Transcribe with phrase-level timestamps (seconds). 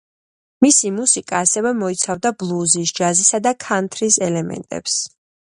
[0.65, 4.99] მისი მუსიკა, ასევე მოიცავდა ბლუზის, ჯაზისა და ქანთრის ელემენტებს.